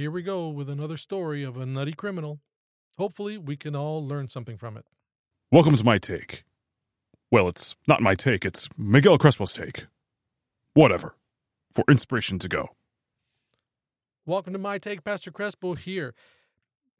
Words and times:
here 0.00 0.10
we 0.10 0.22
go 0.22 0.48
with 0.48 0.70
another 0.70 0.96
story 0.96 1.44
of 1.44 1.58
a 1.58 1.66
nutty 1.66 1.92
criminal. 1.92 2.40
Hopefully, 2.96 3.36
we 3.36 3.54
can 3.54 3.76
all 3.76 4.02
learn 4.02 4.28
something 4.28 4.56
from 4.56 4.78
it. 4.78 4.86
Welcome 5.52 5.76
to 5.76 5.84
my 5.84 5.98
take. 5.98 6.44
Well, 7.30 7.48
it's 7.48 7.76
not 7.86 8.00
my 8.00 8.14
take, 8.14 8.46
it's 8.46 8.70
Miguel 8.78 9.18
Crespo's 9.18 9.52
take. 9.52 9.84
Whatever. 10.72 11.16
For 11.70 11.84
inspiration 11.86 12.38
to 12.38 12.48
go. 12.48 12.70
Welcome 14.24 14.54
to 14.54 14.58
My 14.58 14.78
Take, 14.78 15.04
Pastor 15.04 15.30
Crespo 15.30 15.74
here. 15.74 16.14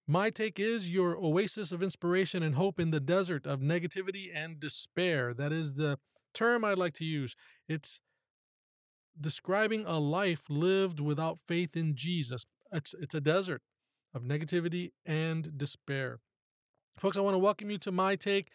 My 0.06 0.28
Take 0.28 0.60
is 0.60 0.90
your 0.90 1.16
oasis 1.16 1.72
of 1.72 1.82
inspiration 1.82 2.42
and 2.42 2.54
hope 2.54 2.78
in 2.78 2.90
the 2.90 3.00
desert 3.00 3.46
of 3.46 3.60
negativity 3.60 4.30
and 4.34 4.60
despair. 4.60 5.32
That 5.32 5.52
is 5.52 5.74
the 5.74 5.98
term 6.34 6.66
I'd 6.66 6.76
like 6.76 6.94
to 6.94 7.06
use. 7.06 7.34
It's 7.66 8.00
describing 9.18 9.86
a 9.86 9.98
life 9.98 10.42
lived 10.50 11.00
without 11.00 11.38
faith 11.48 11.76
in 11.76 11.94
Jesus. 11.94 12.44
It's, 12.72 12.94
it's 13.00 13.14
a 13.14 13.20
desert 13.20 13.62
of 14.14 14.22
negativity 14.22 14.92
and 15.04 15.56
despair. 15.56 16.20
Folks, 16.98 17.16
I 17.16 17.20
want 17.20 17.34
to 17.34 17.38
welcome 17.38 17.70
you 17.70 17.78
to 17.78 17.92
My 17.92 18.16
Take. 18.16 18.50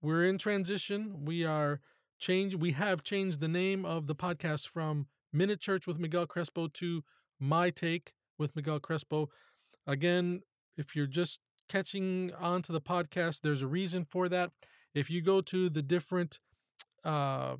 We're 0.00 0.24
in 0.24 0.38
transition. 0.38 1.24
We 1.24 1.44
are 1.44 1.80
change 2.18 2.54
we 2.54 2.72
have 2.72 3.02
changed 3.02 3.40
the 3.40 3.48
name 3.48 3.84
of 3.84 4.06
the 4.06 4.14
podcast 4.14 4.68
from 4.68 5.06
Minute 5.32 5.60
Church 5.60 5.86
with 5.86 5.98
Miguel 5.98 6.26
Crespo 6.26 6.68
to 6.68 7.02
My 7.38 7.70
Take 7.70 8.12
with 8.38 8.54
Miguel 8.56 8.80
Crespo. 8.80 9.28
Again, 9.86 10.42
if 10.76 10.96
you're 10.96 11.06
just 11.06 11.40
catching 11.68 12.32
on 12.38 12.62
to 12.62 12.72
the 12.72 12.80
podcast, 12.80 13.42
there's 13.42 13.62
a 13.62 13.66
reason 13.66 14.04
for 14.04 14.28
that. 14.28 14.50
If 14.94 15.10
you 15.10 15.20
go 15.20 15.40
to 15.40 15.68
the 15.68 15.82
different 15.82 16.40
uh, 17.04 17.56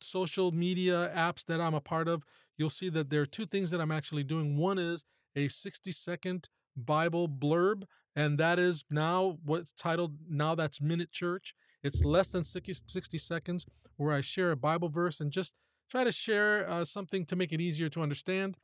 social 0.00 0.52
media 0.52 1.10
apps 1.14 1.44
that 1.46 1.60
I'm 1.60 1.74
a 1.74 1.80
part 1.80 2.08
of, 2.08 2.24
you'll 2.56 2.70
see 2.70 2.88
that 2.90 3.10
there 3.10 3.22
are 3.22 3.26
two 3.26 3.46
things 3.46 3.70
that 3.70 3.80
I'm 3.80 3.92
actually 3.92 4.24
doing. 4.24 4.56
One 4.56 4.78
is 4.78 5.04
a 5.36 5.48
60 5.48 5.92
second 5.92 6.48
Bible 6.76 7.28
blurb, 7.28 7.84
and 8.14 8.38
that 8.38 8.58
is 8.58 8.84
now 8.90 9.38
what's 9.44 9.72
titled 9.72 10.16
Now 10.28 10.54
That's 10.54 10.80
Minute 10.80 11.10
Church. 11.10 11.54
It's 11.82 12.04
less 12.04 12.28
than 12.28 12.44
60, 12.44 12.74
60 12.86 13.18
seconds 13.18 13.66
where 13.96 14.14
I 14.14 14.20
share 14.20 14.50
a 14.50 14.56
Bible 14.56 14.88
verse 14.88 15.20
and 15.20 15.30
just 15.30 15.54
try 15.90 16.04
to 16.04 16.12
share 16.12 16.68
uh, 16.68 16.84
something 16.84 17.24
to 17.26 17.36
make 17.36 17.52
it 17.52 17.60
easier 17.60 17.88
to 17.90 18.02
understand. 18.02 18.56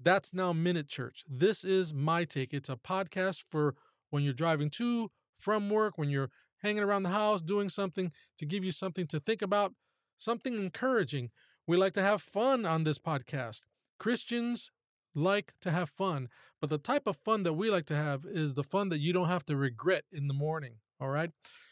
That's 0.00 0.34
now 0.34 0.52
Minute 0.52 0.88
Church. 0.88 1.24
This 1.28 1.64
is 1.64 1.92
my 1.94 2.24
take. 2.24 2.52
It's 2.52 2.68
a 2.68 2.76
podcast 2.76 3.44
for 3.50 3.74
when 4.10 4.22
you're 4.22 4.32
driving 4.32 4.70
to, 4.70 5.10
from 5.34 5.70
work, 5.70 5.96
when 5.96 6.10
you're 6.10 6.30
hanging 6.62 6.82
around 6.82 7.02
the 7.02 7.10
house, 7.10 7.40
doing 7.40 7.68
something 7.68 8.12
to 8.38 8.46
give 8.46 8.64
you 8.64 8.70
something 8.70 9.06
to 9.08 9.20
think 9.20 9.42
about, 9.42 9.74
something 10.18 10.54
encouraging. 10.54 11.30
We 11.66 11.76
like 11.76 11.94
to 11.94 12.02
have 12.02 12.22
fun 12.22 12.66
on 12.66 12.84
this 12.84 12.98
podcast. 12.98 13.60
Christians 13.98 14.70
like 15.14 15.52
to 15.60 15.70
have 15.70 15.90
fun, 15.90 16.28
but 16.60 16.70
the 16.70 16.78
type 16.78 17.06
of 17.06 17.16
fun 17.16 17.42
that 17.42 17.54
we 17.54 17.70
like 17.70 17.86
to 17.86 17.96
have 17.96 18.24
is 18.24 18.54
the 18.54 18.62
fun 18.62 18.88
that 18.90 19.00
you 19.00 19.12
don't 19.12 19.28
have 19.28 19.44
to 19.46 19.56
regret 19.56 20.04
in 20.12 20.28
the 20.28 20.34
morning. 20.34 20.76
All 21.00 21.08
right. 21.08 21.30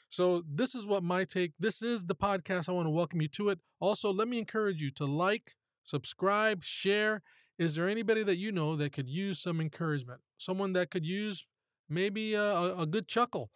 So, 0.08 0.42
this 0.48 0.74
is 0.74 0.84
what 0.84 1.04
my 1.04 1.22
take. 1.22 1.52
This 1.58 1.82
is 1.82 2.06
the 2.06 2.16
podcast. 2.16 2.68
I 2.68 2.72
want 2.72 2.86
to 2.86 2.90
welcome 2.90 3.22
you 3.22 3.28
to 3.28 3.48
it. 3.50 3.60
Also, 3.78 4.12
let 4.12 4.26
me 4.26 4.38
encourage 4.38 4.82
you 4.82 4.90
to 4.92 5.04
like, 5.04 5.52
subscribe, 5.84 6.64
share. 6.64 7.22
Is 7.58 7.76
there 7.76 7.88
anybody 7.88 8.24
that 8.24 8.36
you 8.36 8.50
know 8.50 8.74
that 8.74 8.92
could 8.92 9.08
use 9.08 9.38
some 9.38 9.60
encouragement? 9.60 10.20
Someone 10.36 10.72
that 10.72 10.90
could 10.90 11.04
use 11.04 11.46
maybe 11.88 12.34
a, 12.34 12.76
a 12.76 12.86
good 12.86 13.06
chuckle? 13.06 13.50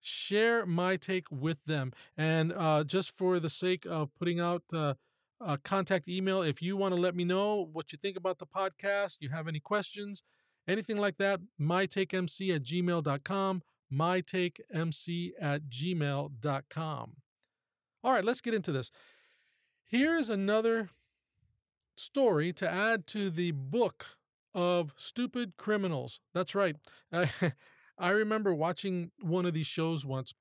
Share 0.00 0.64
my 0.64 0.96
take 0.96 1.30
with 1.30 1.58
them. 1.66 1.92
And 2.16 2.54
uh, 2.54 2.84
just 2.84 3.10
for 3.16 3.38
the 3.38 3.50
sake 3.50 3.84
of 3.84 4.14
putting 4.14 4.40
out 4.40 4.62
uh, 4.72 4.94
a 5.40 5.58
contact 5.58 6.08
email, 6.08 6.42
if 6.42 6.60
you 6.60 6.76
want 6.76 6.94
to 6.94 7.00
let 7.00 7.14
me 7.14 7.24
know 7.24 7.68
what 7.72 7.92
you 7.92 7.98
think 7.98 8.16
about 8.16 8.38
the 8.38 8.46
podcast, 8.46 9.18
you 9.20 9.30
have 9.30 9.48
any 9.48 9.60
questions, 9.60 10.22
anything 10.68 10.96
like 10.96 11.16
that, 11.18 11.40
mytakemc 11.60 12.54
at 12.54 12.62
gmail.com 12.62 13.62
mytakemc 13.92 15.30
at 15.40 15.62
gmail.com. 15.68 17.12
All 18.02 18.12
right, 18.12 18.24
let's 18.24 18.40
get 18.40 18.54
into 18.54 18.72
this. 18.72 18.90
Here's 19.86 20.30
another 20.30 20.90
story 21.96 22.52
to 22.54 22.70
add 22.70 23.06
to 23.08 23.30
the 23.30 23.50
book 23.50 24.18
of 24.54 24.94
stupid 24.96 25.56
criminals. 25.56 26.20
That's 26.32 26.54
right. 26.54 26.76
I, 27.12 27.30
I 27.98 28.10
remember 28.10 28.54
watching 28.54 29.10
one 29.20 29.44
of 29.44 29.52
these 29.52 29.66
shows 29.66 30.06
once 30.06 30.32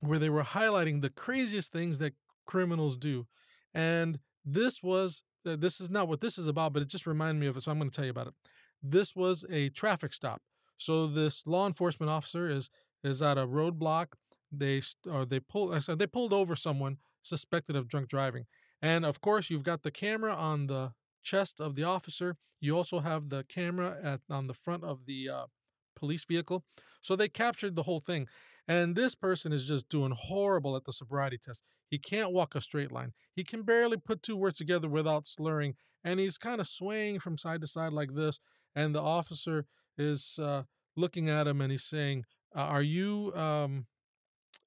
where 0.00 0.18
they 0.18 0.30
were 0.30 0.42
highlighting 0.42 1.00
the 1.00 1.10
craziest 1.10 1.72
things 1.72 1.98
that 1.98 2.14
criminals 2.46 2.96
do. 2.96 3.26
And 3.74 4.18
this 4.44 4.82
was, 4.82 5.22
uh, 5.46 5.56
this 5.56 5.80
is 5.80 5.90
not 5.90 6.08
what 6.08 6.20
this 6.20 6.38
is 6.38 6.46
about, 6.46 6.72
but 6.72 6.82
it 6.82 6.88
just 6.88 7.06
reminded 7.06 7.40
me 7.40 7.46
of 7.46 7.56
it. 7.56 7.62
So 7.62 7.70
I'm 7.70 7.78
going 7.78 7.90
to 7.90 7.94
tell 7.96 8.04
you 8.04 8.10
about 8.10 8.28
it. 8.28 8.34
This 8.82 9.14
was 9.14 9.44
a 9.50 9.68
traffic 9.70 10.12
stop. 10.12 10.42
So 10.76 11.06
this 11.06 11.46
law 11.46 11.66
enforcement 11.66 12.10
officer 12.10 12.48
is 12.48 12.70
is 13.04 13.20
at 13.22 13.38
a 13.38 13.46
roadblock. 13.46 14.08
They 14.50 14.80
or 15.10 15.24
they 15.24 15.40
pull. 15.40 15.78
Said 15.80 15.98
they 15.98 16.06
pulled 16.06 16.32
over 16.32 16.56
someone 16.56 16.98
suspected 17.20 17.76
of 17.76 17.88
drunk 17.88 18.08
driving, 18.08 18.46
and 18.80 19.04
of 19.04 19.20
course 19.20 19.50
you've 19.50 19.64
got 19.64 19.82
the 19.82 19.90
camera 19.90 20.32
on 20.34 20.68
the 20.68 20.92
chest 21.22 21.60
of 21.60 21.74
the 21.74 21.84
officer. 21.84 22.36
You 22.60 22.76
also 22.76 23.00
have 23.00 23.28
the 23.28 23.44
camera 23.44 23.98
at 24.02 24.20
on 24.30 24.46
the 24.46 24.54
front 24.54 24.84
of 24.84 25.04
the 25.06 25.28
uh, 25.28 25.46
police 25.94 26.24
vehicle. 26.24 26.64
So 27.02 27.16
they 27.16 27.28
captured 27.28 27.76
the 27.76 27.82
whole 27.82 28.00
thing. 28.00 28.28
And 28.68 28.94
this 28.94 29.14
person 29.14 29.52
is 29.52 29.66
just 29.66 29.88
doing 29.88 30.12
horrible 30.14 30.76
at 30.76 30.84
the 30.84 30.92
sobriety 30.92 31.38
test. 31.38 31.62
He 31.88 31.98
can't 31.98 32.32
walk 32.32 32.54
a 32.54 32.60
straight 32.60 32.92
line. 32.92 33.14
He 33.34 33.42
can 33.42 33.62
barely 33.62 33.96
put 33.96 34.22
two 34.22 34.36
words 34.36 34.58
together 34.58 34.88
without 34.88 35.26
slurring. 35.26 35.74
And 36.04 36.20
he's 36.20 36.36
kind 36.36 36.60
of 36.60 36.66
swaying 36.66 37.20
from 37.20 37.38
side 37.38 37.62
to 37.62 37.66
side 37.66 37.94
like 37.94 38.14
this. 38.14 38.38
And 38.76 38.94
the 38.94 39.00
officer 39.00 39.64
is 39.96 40.38
uh, 40.38 40.64
looking 40.96 41.30
at 41.30 41.46
him 41.46 41.62
and 41.62 41.72
he's 41.72 41.84
saying, 41.84 42.24
uh, 42.54 42.60
"Are 42.60 42.82
you 42.82 43.32
um, 43.34 43.86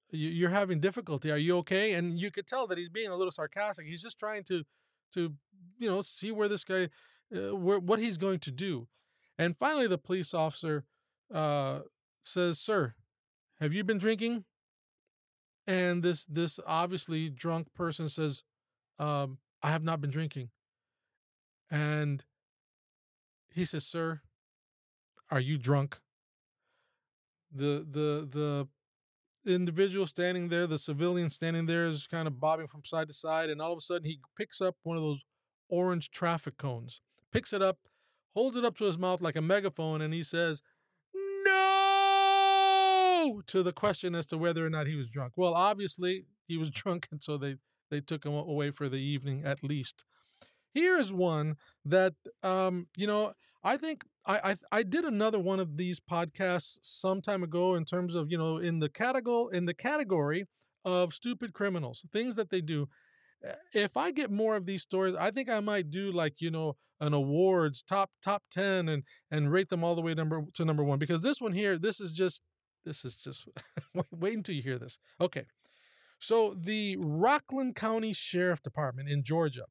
you're 0.09 0.49
having 0.49 0.79
difficulty? 0.79 1.31
Are 1.31 1.37
you 1.37 1.57
okay?" 1.57 1.93
And 1.93 2.19
you 2.19 2.31
could 2.31 2.47
tell 2.47 2.67
that 2.67 2.77
he's 2.77 2.89
being 2.89 3.09
a 3.09 3.15
little 3.15 3.31
sarcastic. 3.31 3.85
He's 3.85 4.01
just 4.01 4.19
trying 4.19 4.43
to 4.45 4.63
to 5.13 5.35
you 5.77 5.89
know 5.89 6.01
see 6.01 6.31
where 6.31 6.49
this 6.49 6.63
guy 6.63 6.89
uh, 7.35 7.55
where, 7.55 7.79
what 7.79 7.99
he's 7.99 8.17
going 8.17 8.39
to 8.39 8.51
do. 8.51 8.87
And 9.37 9.55
finally, 9.55 9.87
the 9.87 9.97
police 9.97 10.33
officer 10.33 10.85
uh, 11.33 11.81
says, 12.23 12.59
"Sir, 12.59 12.95
have 13.61 13.73
you 13.73 13.85
been 13.85 13.97
drinking?" 13.97 14.43
And 15.65 16.03
this 16.03 16.25
this 16.25 16.59
obviously 16.67 17.29
drunk 17.29 17.73
person 17.73 18.09
says, 18.09 18.43
um, 18.99 19.39
"I 19.63 19.71
have 19.71 19.83
not 19.83 20.01
been 20.01 20.09
drinking." 20.09 20.49
And 21.69 22.25
he 23.51 23.63
says, 23.63 23.85
"Sir, 23.85 24.21
are 25.29 25.39
you 25.39 25.57
drunk?" 25.57 26.01
The 27.53 27.85
the 27.89 28.27
the 28.29 28.67
individual 29.45 30.05
standing 30.05 30.49
there, 30.49 30.67
the 30.67 30.77
civilian 30.77 31.29
standing 31.29 31.65
there, 31.65 31.87
is 31.87 32.07
kind 32.07 32.27
of 32.27 32.39
bobbing 32.39 32.67
from 32.67 32.83
side 32.83 33.07
to 33.07 33.13
side, 33.13 33.49
and 33.49 33.61
all 33.61 33.71
of 33.71 33.77
a 33.77 33.81
sudden 33.81 34.05
he 34.05 34.19
picks 34.37 34.61
up 34.61 34.75
one 34.83 34.97
of 34.97 35.03
those 35.03 35.23
orange 35.69 36.11
traffic 36.11 36.57
cones, 36.57 37.01
picks 37.31 37.53
it 37.53 37.61
up, 37.61 37.79
holds 38.33 38.55
it 38.55 38.65
up 38.65 38.77
to 38.77 38.85
his 38.85 38.97
mouth 38.97 39.21
like 39.21 39.35
a 39.35 39.41
megaphone, 39.41 40.01
and 40.01 40.13
he 40.13 40.23
says, 40.23 40.61
To 43.47 43.63
the 43.63 43.73
question 43.73 44.15
as 44.15 44.25
to 44.27 44.37
whether 44.37 44.65
or 44.65 44.69
not 44.69 44.87
he 44.87 44.95
was 44.95 45.09
drunk. 45.09 45.33
Well, 45.35 45.53
obviously 45.53 46.25
he 46.47 46.57
was 46.57 46.69
drunk, 46.81 47.07
and 47.11 47.21
so 47.21 47.37
they 47.37 47.55
they 47.89 48.01
took 48.01 48.25
him 48.25 48.33
away 48.33 48.71
for 48.71 48.89
the 48.89 48.97
evening 48.97 49.43
at 49.45 49.63
least. 49.63 50.05
Here 50.73 50.97
is 50.97 51.11
one 51.11 51.57
that 51.85 52.13
um, 52.43 52.87
you 52.95 53.07
know 53.07 53.33
I 53.63 53.77
think 53.77 54.03
I, 54.25 54.51
I 54.71 54.79
I 54.79 54.83
did 54.83 55.05
another 55.05 55.39
one 55.39 55.59
of 55.59 55.77
these 55.77 55.99
podcasts 55.99 56.77
some 56.81 57.21
time 57.21 57.43
ago 57.43 57.75
in 57.75 57.85
terms 57.85 58.15
of 58.15 58.31
you 58.31 58.37
know 58.37 58.57
in 58.57 58.79
the 58.79 58.89
category 58.89 59.57
in 59.57 59.65
the 59.65 59.73
category 59.73 60.45
of 60.83 61.13
stupid 61.13 61.53
criminals 61.53 62.05
things 62.11 62.35
that 62.35 62.49
they 62.49 62.61
do. 62.61 62.87
Eh, 63.43 63.53
if 63.73 63.97
I 63.97 64.11
get 64.11 64.31
more 64.31 64.55
of 64.55 64.65
these 64.65 64.81
stories, 64.81 65.15
I 65.15 65.31
think 65.31 65.49
I 65.49 65.59
might 65.59 65.89
do 65.89 66.11
like 66.11 66.35
you 66.39 66.51
know 66.51 66.77
an 66.99 67.13
awards 67.13 67.83
top 67.83 68.11
top 68.23 68.43
ten 68.49 68.87
and 68.87 69.03
and 69.29 69.51
rate 69.51 69.69
them 69.69 69.83
all 69.83 69.95
the 69.95 70.01
way 70.01 70.13
number 70.13 70.43
to 70.53 70.65
number 70.65 70.83
one 70.83 70.99
because 70.99 71.21
this 71.21 71.41
one 71.41 71.53
here 71.53 71.77
this 71.77 71.99
is 71.99 72.11
just 72.11 72.41
this 72.85 73.05
is 73.05 73.15
just 73.15 73.47
wait 74.11 74.35
until 74.35 74.55
you 74.55 74.61
hear 74.61 74.77
this. 74.77 74.99
Okay, 75.19 75.45
so 76.19 76.55
the 76.57 76.97
Rockland 76.99 77.75
County 77.75 78.13
Sheriff 78.13 78.61
Department 78.61 79.09
in 79.09 79.23
Georgia 79.23 79.65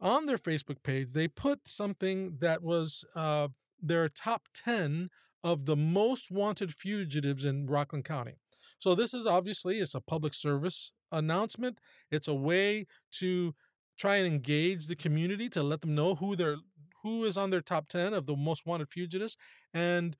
on 0.00 0.26
their 0.26 0.38
Facebook 0.38 0.82
page, 0.82 1.12
they 1.12 1.28
put 1.28 1.68
something 1.68 2.38
that 2.40 2.62
was 2.62 3.04
uh, 3.14 3.48
their 3.80 4.08
top 4.08 4.48
10 4.54 5.10
of 5.42 5.66
the 5.66 5.76
most 5.76 6.30
wanted 6.30 6.74
fugitives 6.74 7.44
in 7.44 7.66
Rockland 7.66 8.04
County. 8.04 8.34
So 8.78 8.94
this 8.94 9.14
is 9.14 9.26
obviously 9.26 9.78
it's 9.78 9.94
a 9.94 10.00
public 10.00 10.34
service 10.34 10.92
announcement. 11.12 11.78
It's 12.10 12.28
a 12.28 12.34
way 12.34 12.86
to 13.12 13.54
try 13.98 14.16
and 14.16 14.26
engage 14.26 14.86
the 14.86 14.96
community 14.96 15.48
to 15.50 15.62
let 15.62 15.82
them 15.82 15.94
know 15.94 16.16
who 16.16 16.34
they're 16.34 16.56
who 17.02 17.24
is 17.24 17.36
on 17.36 17.50
their 17.50 17.60
top 17.60 17.86
10 17.88 18.14
of 18.14 18.24
the 18.24 18.34
most 18.34 18.64
wanted 18.64 18.88
fugitives 18.88 19.36
and 19.74 20.16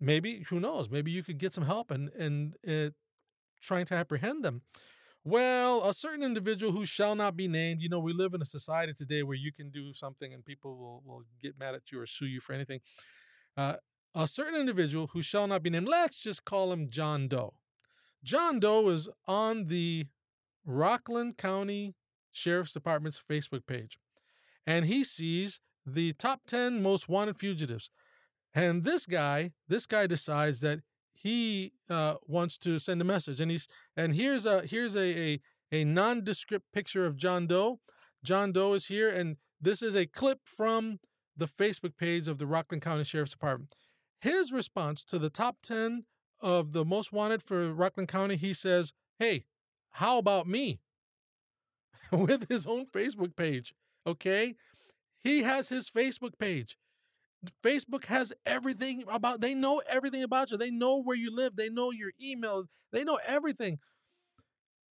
maybe 0.00 0.44
who 0.48 0.60
knows 0.60 0.90
maybe 0.90 1.10
you 1.10 1.22
could 1.22 1.38
get 1.38 1.52
some 1.54 1.64
help 1.64 1.90
and 1.90 2.10
and 2.14 2.54
uh, 2.68 2.90
trying 3.60 3.84
to 3.84 3.94
apprehend 3.94 4.44
them 4.44 4.62
well, 5.24 5.84
a 5.84 5.92
certain 5.92 6.22
individual 6.22 6.72
who 6.72 6.86
shall 6.86 7.14
not 7.14 7.36
be 7.36 7.48
named, 7.48 7.82
you 7.82 7.88
know, 7.88 7.98
we 7.98 8.12
live 8.14 8.32
in 8.32 8.40
a 8.40 8.46
society 8.46 8.94
today 8.94 9.22
where 9.22 9.36
you 9.36 9.52
can 9.52 9.68
do 9.70 9.92
something 9.92 10.32
and 10.32 10.44
people 10.44 10.76
will, 10.78 11.02
will 11.04 11.22
get 11.42 11.58
mad 11.58 11.74
at 11.74 11.92
you 11.92 12.00
or 12.00 12.06
sue 12.06 12.26
you 12.26 12.40
for 12.40 12.54
anything. 12.54 12.80
uh, 13.56 13.74
a 14.14 14.26
certain 14.26 14.58
individual 14.58 15.08
who 15.08 15.22
shall 15.22 15.46
not 15.46 15.62
be 15.62 15.70
named, 15.70 15.88
let's 15.88 16.18
just 16.18 16.44
call 16.44 16.72
him 16.72 16.88
John 16.88 17.28
Doe. 17.28 17.54
John 18.24 18.58
Doe 18.58 18.88
is 18.88 19.08
on 19.26 19.66
the 19.66 20.06
Rockland 20.64 21.36
County 21.36 21.94
Sheriff's 22.32 22.72
Department's 22.72 23.20
Facebook 23.20 23.66
page, 23.66 23.98
and 24.66 24.86
he 24.86 25.04
sees 25.04 25.60
the 25.84 26.14
top 26.14 26.40
10 26.46 26.82
most 26.82 27.08
wanted 27.08 27.36
fugitives. 27.36 27.90
And 28.54 28.84
this 28.84 29.06
guy, 29.06 29.52
this 29.68 29.86
guy 29.86 30.06
decides 30.06 30.60
that 30.60 30.80
he 31.12 31.72
uh, 31.90 32.14
wants 32.26 32.58
to 32.58 32.78
send 32.78 33.00
a 33.00 33.04
message, 33.04 33.40
and 33.40 33.50
he's 33.50 33.68
and 33.96 34.14
here's 34.14 34.46
a 34.46 34.62
here's 34.62 34.94
a, 34.94 35.20
a 35.20 35.40
a 35.70 35.84
nondescript 35.84 36.66
picture 36.72 37.04
of 37.04 37.16
John 37.16 37.46
Doe. 37.46 37.80
John 38.24 38.52
Doe 38.52 38.72
is 38.74 38.86
here, 38.86 39.08
and 39.08 39.36
this 39.60 39.82
is 39.82 39.94
a 39.94 40.06
clip 40.06 40.40
from 40.44 41.00
the 41.36 41.46
Facebook 41.46 41.96
page 41.96 42.28
of 42.28 42.38
the 42.38 42.46
Rockland 42.46 42.82
County 42.82 43.04
Sheriff's 43.04 43.32
Department. 43.32 43.72
His 44.20 44.52
response 44.52 45.04
to 45.04 45.18
the 45.18 45.30
top 45.30 45.58
10 45.62 46.04
of 46.40 46.72
the 46.72 46.84
most 46.84 47.12
wanted 47.12 47.42
for 47.42 47.72
Rockland 47.72 48.08
County, 48.08 48.36
he 48.36 48.52
says, 48.52 48.92
Hey, 49.18 49.44
how 49.92 50.18
about 50.18 50.46
me? 50.46 50.80
With 52.12 52.48
his 52.48 52.66
own 52.66 52.86
Facebook 52.86 53.36
page. 53.36 53.74
Okay. 54.06 54.54
He 55.18 55.42
has 55.42 55.68
his 55.68 55.90
Facebook 55.90 56.38
page. 56.38 56.76
Facebook 57.62 58.06
has 58.06 58.32
everything 58.44 59.04
about, 59.08 59.40
they 59.40 59.54
know 59.54 59.80
everything 59.88 60.22
about 60.22 60.50
you. 60.50 60.56
They 60.56 60.70
know 60.70 61.00
where 61.00 61.16
you 61.16 61.34
live. 61.34 61.56
They 61.56 61.68
know 61.68 61.90
your 61.90 62.12
email. 62.20 62.64
They 62.92 63.04
know 63.04 63.18
everything. 63.26 63.78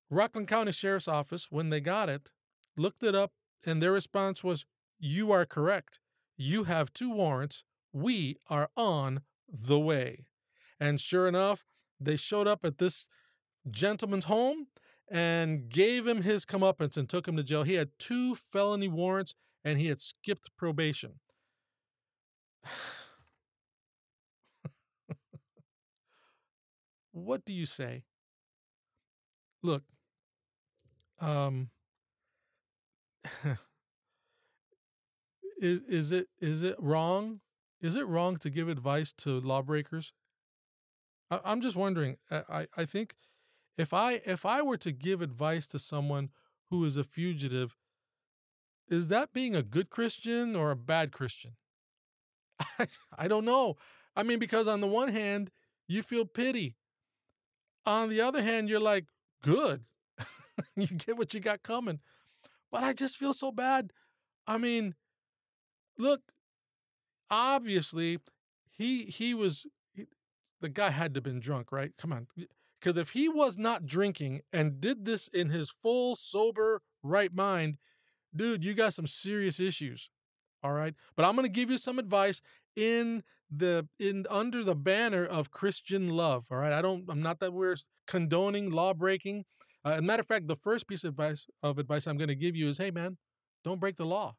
Rockland 0.10 0.48
County 0.48 0.72
Sheriff's 0.72 1.08
Office, 1.08 1.48
when 1.50 1.70
they 1.70 1.82
got 1.82 2.08
it, 2.08 2.32
looked 2.78 3.04
it 3.04 3.16
up, 3.16 3.32
and 3.66 3.82
their 3.82 3.92
response 3.92 4.44
was, 4.44 4.66
You 5.00 5.32
are 5.32 5.46
correct. 5.46 6.00
You 6.38 6.66
have 6.66 6.94
two 6.94 7.12
warrants. 7.12 7.64
We 7.92 8.38
are 8.50 8.70
on 8.78 9.22
the 9.50 9.80
way. 9.80 10.28
And 10.80 11.02
sure 11.02 11.28
enough, 11.28 11.66
they 12.00 12.16
showed 12.16 12.48
up 12.48 12.64
at 12.64 12.78
this 12.78 13.08
gentleman's 13.70 14.26
home 14.26 14.68
and 15.10 15.70
gave 15.70 16.06
him 16.06 16.22
his 16.22 16.46
comeuppance 16.46 16.98
and 16.98 17.10
took 17.10 17.28
him 17.28 17.38
to 17.38 17.44
jail. 17.44 17.64
He 17.64 17.74
had 17.74 17.90
two 17.98 18.36
felony 18.36 18.88
warrants 18.88 19.36
and 19.64 19.80
he 19.80 19.88
had 19.88 20.02
skipped 20.02 20.50
probation. 20.58 21.20
what 27.12 27.46
do 27.46 27.54
you 27.54 27.66
say? 27.66 28.04
Look, 29.64 29.84
um, 31.20 31.70
is 35.60 35.82
is 35.82 36.12
it 36.12 36.28
is 36.40 36.62
it 36.64 36.76
wrong? 36.80 37.42
Is 37.82 37.96
it 37.96 38.08
wrong 38.08 38.38
to 38.38 38.50
give 38.50 38.70
advice 38.70 39.12
to 39.14 39.40
lawbreakers? 39.40 40.14
I, 41.30 41.40
I'm 41.44 41.62
just 41.62 41.76
wondering. 41.76 42.18
I, 42.32 42.68
I 42.76 42.86
think 42.86 43.16
if 43.78 43.94
I 43.94 44.22
if 44.26 44.46
I 44.46 44.62
were 44.62 44.78
to 44.78 44.92
give 44.92 45.22
advice 45.22 45.68
to 45.68 45.80
someone 45.80 46.30
who 46.70 46.84
is 46.86 46.98
a 46.98 47.04
fugitive, 47.04 47.76
is 48.90 49.08
that 49.10 49.34
being 49.34 49.56
a 49.56 49.64
good 49.64 49.90
Christian 49.90 50.56
or 50.56 50.72
a 50.72 50.76
bad 50.76 51.12
Christian? 51.12 51.56
I, 52.60 52.88
I 53.18 53.28
don't 53.28 53.46
know. 53.46 53.78
I 54.16 54.24
mean, 54.24 54.40
because 54.40 54.68
on 54.68 54.82
the 54.82 54.88
one 54.88 55.10
hand, 55.10 55.52
you 55.88 56.02
feel 56.02 56.26
pity. 56.26 56.76
On 57.86 58.10
the 58.10 58.22
other 58.22 58.42
hand, 58.42 58.70
you're 58.70 58.80
like, 58.80 59.06
good. 59.42 59.86
you 60.76 60.88
get 60.88 61.18
what 61.18 61.34
you 61.34 61.40
got 61.40 61.64
coming. 61.64 62.00
But 62.72 62.84
I 62.84 62.94
just 62.94 63.18
feel 63.18 63.34
so 63.34 63.52
bad. 63.52 63.94
I 64.46 64.58
mean, 64.58 64.96
look, 65.98 66.22
obviously 67.30 68.20
he 68.70 69.06
he 69.06 69.34
was 69.34 69.66
he, 69.94 70.08
the 70.62 70.70
guy 70.70 70.90
had 70.90 71.14
to 71.14 71.18
have 71.18 71.24
been 71.24 71.40
drunk, 71.40 71.72
right? 71.72 71.92
Come 71.98 72.14
on. 72.14 72.28
Because 72.80 72.98
if 72.98 73.12
he 73.12 73.28
was 73.28 73.58
not 73.58 73.86
drinking 73.86 74.42
and 74.54 74.80
did 74.80 75.06
this 75.06 75.28
in 75.28 75.50
his 75.50 75.70
full, 75.70 76.16
sober, 76.16 76.82
right 77.02 77.34
mind, 77.34 77.78
dude, 78.36 78.64
you 78.64 78.74
got 78.74 78.94
some 78.94 79.08
serious 79.08 79.60
issues. 79.60 80.10
All 80.68 80.74
right. 80.74 80.94
But 81.16 81.24
I'm 81.24 81.36
going 81.36 81.46
to 81.48 81.52
give 81.52 81.72
you 81.72 81.78
some 81.78 81.98
advice 81.98 82.42
in 82.76 83.24
the 83.50 83.88
in 83.98 84.26
under 84.30 84.66
the 84.66 84.76
banner 84.76 85.26
of 85.26 85.50
Christian 85.50 86.10
love. 86.10 86.48
All 86.52 86.58
right. 86.58 86.74
I 86.74 86.82
don't. 86.82 87.06
I'm 87.08 87.22
not 87.22 87.40
that 87.40 87.54
we're 87.54 87.78
condoning 88.06 88.70
law 88.70 88.94
breaking. 88.94 89.46
Uh, 89.86 89.92
as 89.92 90.00
a 90.00 90.02
matter 90.02 90.22
of 90.22 90.28
fact, 90.28 90.48
the 90.50 90.58
first 90.58 90.86
piece 90.88 91.06
of 91.06 91.12
advice 91.12 91.48
of 91.64 91.80
advice 91.80 92.06
I'm 92.06 92.18
going 92.18 92.28
to 92.28 92.36
give 92.36 92.56
you 92.58 92.68
is, 92.68 92.78
hey 92.78 92.92
man, 92.92 93.18
don't 93.64 93.80
break 93.80 93.96
the 93.96 94.06
law. 94.06 94.36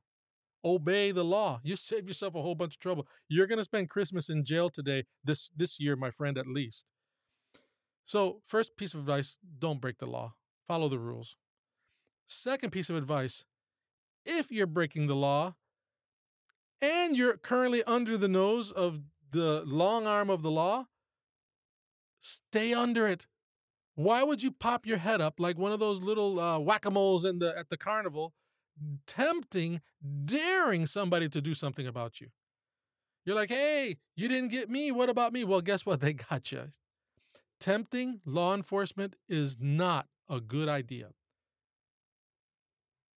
Obey 0.63 1.13
the 1.13 1.25
law. 1.25 1.61
You 1.63 1.77
save 1.77 2.07
yourself 2.07 2.35
a 2.35 2.43
whole 2.43 2.55
bunch 2.55 2.75
of 2.75 2.81
trouble. 2.81 3.07
You're 3.27 3.47
going 3.47 3.59
to 3.59 3.65
spend 3.65 3.89
Christmas 3.89 4.29
in 4.29 4.45
jail 4.45 4.69
today 4.69 5.05
this 5.25 5.51
this 5.57 5.81
year, 5.81 5.97
my 5.97 6.11
friend, 6.11 6.37
at 6.37 6.47
least. 6.47 6.93
So, 8.05 8.43
first 8.47 8.77
piece 8.77 8.93
of 8.93 9.01
advice, 9.01 9.39
don't 9.59 9.81
break 9.81 9.97
the 9.99 10.07
law. 10.07 10.35
Follow 10.67 10.91
the 10.91 10.99
rules. 10.99 11.37
Second 12.27 12.71
piece 12.71 12.91
of 12.91 12.97
advice, 12.97 13.47
if 14.27 14.51
you're 14.53 14.67
breaking 14.67 15.07
the 15.07 15.17
law 15.17 15.55
and 16.81 17.17
you're 17.17 17.37
currently 17.37 17.83
under 17.85 18.17
the 18.17 18.29
nose 18.29 18.73
of 18.73 19.01
the 19.31 19.63
long 19.67 20.07
arm 20.07 20.31
of 20.31 20.43
the 20.43 20.51
law, 20.51 20.87
stay 22.21 22.73
under 22.73 23.07
it. 23.07 23.27
Why 23.95 24.23
would 24.23 24.43
you 24.43 24.53
pop 24.53 24.87
your 24.87 24.99
head 24.99 25.21
up 25.21 25.41
like 25.41 25.59
one 25.59 25.73
of 25.73 25.81
those 25.81 26.01
little 26.03 26.39
uh, 26.39 26.59
whack-a-moles 26.59 27.25
in 27.25 27.41
the 27.41 27.57
at 27.59 27.69
the 27.69 27.77
carnival, 27.77 28.33
tempting, 29.07 29.81
daring 30.25 30.87
somebody 30.87 31.29
to 31.29 31.41
do 31.41 31.53
something 31.53 31.87
about 31.87 32.21
you? 32.21 32.29
You're 33.25 33.37
like, 33.37 33.51
hey, 33.51 33.99
you 34.17 34.29
didn't 34.29 34.51
get 34.51 34.71
me. 34.71 34.91
What 34.91 35.11
about 35.11 35.33
me? 35.33 35.45
Well, 35.45 35.61
guess 35.61 35.85
what? 35.85 36.01
They 36.09 36.13
got 36.13 36.53
you. 36.53 36.69
Tempting 37.61 38.21
law 38.25 38.55
enforcement 38.55 39.17
is 39.29 39.57
not 39.61 40.07
a 40.31 40.41
good 40.41 40.69
idea. 40.69 41.09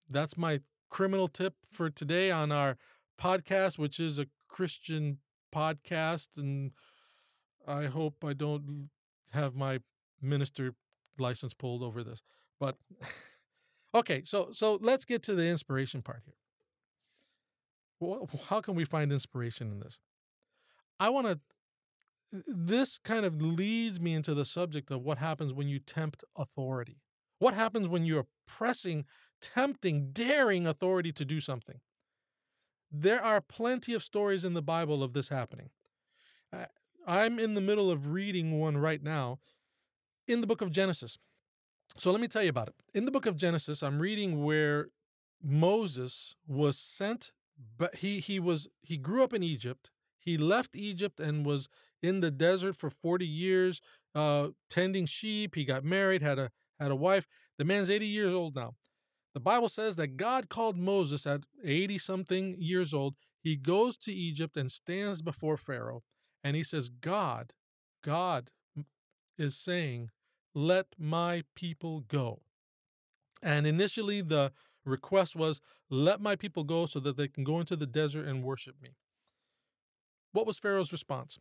That's 0.09 0.35
my 0.35 0.61
criminal 0.89 1.27
tip 1.27 1.53
for 1.71 1.89
today 1.89 2.31
on 2.31 2.51
our 2.51 2.77
podcast, 3.21 3.77
which 3.77 4.00
is 4.00 4.18
a 4.19 4.27
Christian 4.47 5.19
podcast. 5.53 6.29
And 6.38 6.71
I 7.68 7.85
hope 7.85 8.23
I 8.25 8.33
don't 8.33 8.89
have 9.31 9.56
my 9.56 9.79
minister 10.21 10.73
license 11.18 11.53
pulled 11.53 11.83
over 11.83 12.03
this. 12.03 12.21
But 12.59 12.77
okay, 13.95 14.23
so 14.23 14.50
so 14.51 14.77
let's 14.81 15.06
get 15.06 15.23
to 15.23 15.35
the 15.35 15.47
inspiration 15.47 16.01
part 16.01 16.23
here. 16.25 16.35
How 18.50 18.62
can 18.62 18.73
we 18.73 18.83
find 18.83 19.12
inspiration 19.12 19.71
in 19.71 19.79
this? 19.79 20.00
I 21.00 21.09
want 21.09 21.28
to 21.28 21.40
this 22.47 22.97
kind 22.97 23.25
of 23.25 23.42
leads 23.42 23.99
me 23.99 24.13
into 24.13 24.33
the 24.33 24.45
subject 24.45 24.90
of 24.90 25.01
what 25.01 25.18
happens 25.18 25.54
when 25.54 25.68
you 25.68 25.80
tempt 25.80 26.23
authority. 26.37 27.01
What 27.40 27.54
happens 27.54 27.90
when 27.90 28.06
you're 28.06 28.28
pressing, 28.47 29.06
tempting, 29.42 30.11
daring 30.11 30.66
authority 30.66 31.11
to 31.11 31.25
do 31.25 31.40
something? 31.40 31.81
There 32.92 33.24
are 33.24 33.40
plenty 33.40 33.94
of 33.94 34.04
stories 34.04 34.44
in 34.44 34.54
the 34.54 34.62
Bible 34.62 35.04
of 35.04 35.14
this 35.14 35.30
happening. 35.30 35.69
I'm 37.07 37.40
in 37.40 37.54
the 37.54 37.62
middle 37.62 37.90
of 37.90 38.12
reading 38.12 38.60
one 38.60 38.78
right 38.78 39.02
now 39.02 39.40
in 40.28 40.42
the 40.42 40.48
book 40.48 40.62
of 40.62 40.71
Genesis. 40.71 41.18
So 41.98 42.12
let 42.12 42.21
me 42.21 42.28
tell 42.28 42.44
you 42.44 42.50
about 42.50 42.68
it. 42.68 42.76
In 42.94 43.06
the 43.06 43.12
book 43.12 43.26
of 43.26 43.38
Genesis, 43.38 43.81
I'm 43.81 44.00
reading 44.00 44.44
where 44.44 44.90
Moses 45.44 46.36
was 46.48 46.78
sent, 46.78 47.31
but 47.78 47.95
he 47.95 48.19
he 48.19 48.40
was 48.40 48.68
he 48.81 48.98
grew 48.98 49.24
up 49.24 49.33
in 49.33 49.44
Egypt. 49.44 49.90
He 50.19 50.38
left 50.38 50.76
Egypt 50.76 51.19
and 51.19 51.45
was 51.45 51.68
in 52.02 52.19
the 52.19 52.31
desert 52.31 52.76
for 52.76 52.90
40 52.90 53.26
years, 53.26 53.81
uh, 54.14 54.50
tending 54.69 55.06
sheep. 55.06 55.56
He 55.56 55.66
got 55.66 55.83
married, 55.83 56.21
had 56.21 56.40
a 56.40 56.52
had 56.80 56.92
a 56.92 56.95
wife. 56.95 57.28
The 57.57 57.66
man's 57.66 57.90
80 57.90 58.06
years 58.06 58.33
old 58.33 58.56
now. 58.56 58.76
The 59.33 59.40
Bible 59.40 59.69
says 59.69 59.95
that 59.95 60.18
God 60.18 60.50
called 60.50 60.78
Moses 60.78 61.26
at 61.26 61.42
80 61.64 61.97
something 61.97 62.56
years 62.59 62.94
old. 62.94 63.16
He 63.42 63.56
goes 63.56 63.97
to 63.97 64.11
Egypt 64.11 64.57
and 64.57 64.71
stands 64.71 65.21
before 65.21 65.57
Pharaoh, 65.57 66.04
and 66.44 66.56
he 66.56 66.64
says, 66.64 66.90
God, 66.90 67.54
God 68.04 68.52
is 69.38 69.57
saying, 69.57 70.09
Let 70.54 70.88
my 70.97 71.44
people 71.56 72.02
go. 72.02 72.42
And 73.42 73.66
initially, 73.66 74.21
the 74.21 74.52
request 74.85 75.35
was, 75.35 75.61
Let 75.90 76.21
my 76.21 76.35
people 76.35 76.64
go 76.64 76.85
so 76.85 77.00
that 77.00 77.18
they 77.18 77.28
can 77.28 77.44
go 77.44 77.59
into 77.59 77.76
the 77.76 77.88
desert 77.88 78.28
and 78.28 78.44
worship 78.44 78.76
me. 78.81 78.90
What 80.33 80.45
was 80.45 80.59
Pharaoh's 80.59 80.92
response? 80.92 81.40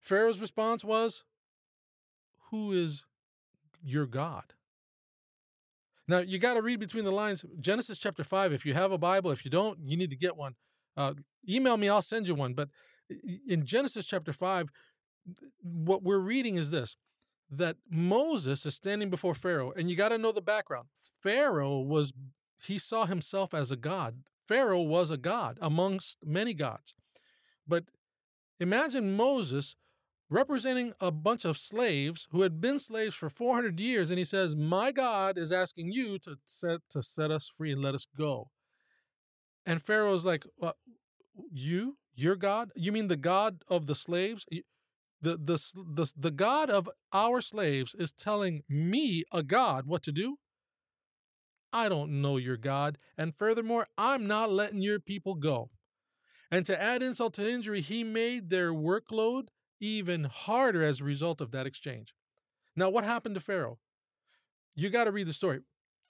Pharaoh's 0.00 0.40
response 0.40 0.84
was, 0.84 1.24
Who 2.50 2.72
is 2.72 3.04
your 3.82 4.06
God? 4.06 4.52
Now, 6.06 6.18
you 6.18 6.38
got 6.38 6.54
to 6.54 6.62
read 6.62 6.80
between 6.80 7.04
the 7.04 7.12
lines. 7.12 7.44
Genesis 7.60 7.98
chapter 7.98 8.24
5, 8.24 8.52
if 8.52 8.66
you 8.66 8.74
have 8.74 8.92
a 8.92 8.98
Bible, 8.98 9.30
if 9.30 9.44
you 9.44 9.50
don't, 9.50 9.78
you 9.80 9.96
need 9.96 10.10
to 10.10 10.16
get 10.16 10.36
one. 10.36 10.54
Uh, 10.96 11.14
email 11.48 11.76
me, 11.76 11.88
I'll 11.88 12.02
send 12.02 12.28
you 12.28 12.34
one. 12.34 12.54
But 12.54 12.68
in 13.48 13.64
Genesis 13.64 14.04
chapter 14.04 14.32
5, 14.32 14.70
what 15.62 16.02
we're 16.02 16.18
reading 16.18 16.56
is 16.56 16.70
this 16.70 16.96
that 17.50 17.76
Moses 17.88 18.66
is 18.66 18.74
standing 18.74 19.10
before 19.10 19.34
Pharaoh, 19.34 19.72
and 19.76 19.88
you 19.88 19.96
got 19.96 20.08
to 20.08 20.18
know 20.18 20.32
the 20.32 20.42
background. 20.42 20.88
Pharaoh 21.22 21.78
was, 21.78 22.12
he 22.60 22.78
saw 22.78 23.06
himself 23.06 23.54
as 23.54 23.70
a 23.70 23.76
god. 23.76 24.22
Pharaoh 24.48 24.82
was 24.82 25.10
a 25.10 25.16
god 25.16 25.58
amongst 25.60 26.18
many 26.24 26.52
gods. 26.54 26.94
But 27.68 27.84
Imagine 28.60 29.16
Moses 29.16 29.76
representing 30.34 30.92
a 31.00 31.12
bunch 31.12 31.44
of 31.44 31.56
slaves 31.56 32.26
who 32.32 32.42
had 32.42 32.60
been 32.60 32.78
slaves 32.78 33.14
for 33.14 33.28
400 33.28 33.78
years 33.78 34.10
and 34.10 34.18
he 34.18 34.24
says, 34.24 34.56
"My 34.56 34.90
God 34.90 35.38
is 35.38 35.52
asking 35.52 35.92
you 35.92 36.18
to 36.18 36.38
set 36.44 36.80
to 36.90 37.02
set 37.02 37.30
us 37.30 37.48
free 37.48 37.72
and 37.72 37.80
let 37.80 37.94
us 37.94 38.04
go." 38.04 38.50
And 39.64 39.80
Pharaoh's 39.80 40.24
like, 40.24 40.44
well, 40.58 40.76
"You, 41.52 41.98
your 42.14 42.34
God? 42.34 42.72
You 42.74 42.90
mean 42.90 43.06
the 43.06 43.16
God 43.16 43.64
of 43.68 43.86
the 43.86 43.94
slaves? 43.94 44.44
The, 45.22 45.38
the 45.38 45.58
the 45.74 46.12
the 46.16 46.30
God 46.32 46.68
of 46.68 46.90
our 47.12 47.40
slaves 47.40 47.94
is 47.94 48.12
telling 48.12 48.64
me, 48.68 49.22
a 49.32 49.42
God, 49.42 49.86
what 49.86 50.02
to 50.02 50.12
do? 50.12 50.38
I 51.72 51.88
don't 51.88 52.20
know 52.20 52.36
your 52.36 52.56
God, 52.56 52.98
and 53.16 53.34
furthermore, 53.34 53.86
I'm 53.96 54.26
not 54.26 54.50
letting 54.50 54.82
your 54.82 54.98
people 54.98 55.36
go." 55.36 55.70
And 56.50 56.66
to 56.66 56.80
add 56.80 57.02
insult 57.02 57.34
to 57.34 57.50
injury, 57.50 57.80
he 57.80 58.04
made 58.04 58.50
their 58.50 58.72
workload 58.72 59.48
even 59.84 60.24
harder 60.24 60.82
as 60.82 61.00
a 61.00 61.04
result 61.04 61.40
of 61.40 61.50
that 61.50 61.66
exchange. 61.66 62.14
Now, 62.74 62.90
what 62.90 63.04
happened 63.04 63.34
to 63.34 63.40
Pharaoh? 63.40 63.78
You 64.74 64.90
got 64.90 65.04
to 65.04 65.12
read 65.12 65.26
the 65.26 65.32
story. 65.32 65.60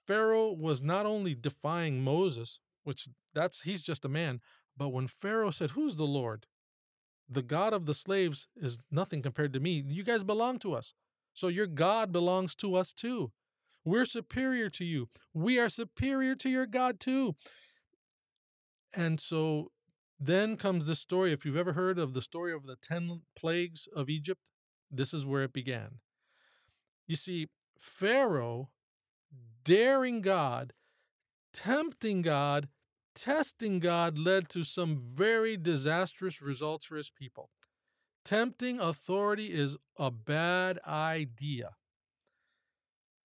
Pharaoh 0.07 0.53
was 0.53 0.83
not 0.83 1.07
only 1.07 1.35
defying 1.35 2.03
Moses, 2.03 2.61
which 2.85 3.09
that's 3.35 3.63
he's 3.63 3.83
just 3.83 4.05
a 4.05 4.09
man, 4.09 4.41
but 4.77 4.91
when 4.91 5.07
Pharaoh 5.07 5.51
said, 5.51 5.71
"Who's 5.71 5.97
the 5.97 6.07
Lord?" 6.07 6.47
The 7.29 7.43
God 7.43 7.73
of 7.73 7.87
the 7.87 7.95
slaves 7.95 8.49
is 8.55 8.79
nothing 8.91 9.23
compared 9.23 9.53
to 9.55 9.61
me. 9.61 9.83
You 9.89 10.03
guys 10.05 10.25
belong 10.25 10.59
to 10.61 10.75
us. 10.75 10.95
So 11.33 11.49
your 11.49 11.67
God 11.67 12.13
belongs 12.13 12.55
to 12.57 12.75
us 12.75 12.93
too. 12.93 13.33
We're 13.85 14.05
superior 14.05 14.69
to 14.71 14.85
you. 14.85 15.09
We 15.33 15.59
are 15.59 15.69
superior 15.69 16.35
to 16.37 16.51
your 16.51 16.67
God 16.67 17.01
too. 17.01 17.35
And 18.93 19.19
so 19.19 19.73
then 20.27 20.57
comes 20.57 20.87
this 20.87 21.01
story. 21.01 21.33
If 21.33 21.45
you've 21.45 21.57
ever 21.57 21.73
heard 21.73 21.99
of 21.99 22.15
the 22.15 22.23
story 22.23 22.53
of 22.53 22.67
the 22.67 22.77
10 22.77 23.23
plagues 23.37 23.89
of 23.95 24.09
Egypt, 24.09 24.51
this 24.91 25.13
is 25.13 25.27
where 25.27 25.43
it 25.43 25.53
began. 25.53 25.99
You 27.07 27.17
see, 27.17 27.49
Pharaoh 27.79 28.71
daring 29.65 30.21
God, 30.21 30.73
tempting 31.53 32.23
God, 32.23 32.69
testing 33.15 33.79
God 33.79 34.19
led 34.19 34.49
to 34.51 34.65
some 34.65 34.97
very 34.97 35.57
disastrous 35.57 36.41
results 36.41 36.87
for 36.87 36.97
his 36.97 37.11
people. 37.11 37.51
Tempting 38.25 38.81
authority 38.81 39.47
is 39.47 39.77
a 39.99 40.11
bad 40.11 40.79
idea. 40.87 41.71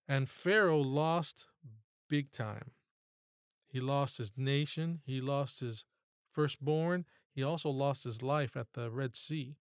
And 0.08 0.28
Pharaoh 0.28 0.82
lost 0.82 1.48
big 2.10 2.32
time. 2.32 2.72
He 3.68 3.80
lost 3.80 4.18
his 4.18 4.32
nation, 4.36 5.02
he 5.06 5.22
lost 5.22 5.60
his 5.60 5.86
firstborn. 6.40 7.04
He 7.36 7.44
also 7.44 7.70
lost 7.70 8.06
his 8.06 8.22
life 8.22 8.56
at 8.56 8.68
the 8.74 8.90
Red 8.90 9.14
Sea. 9.14 9.58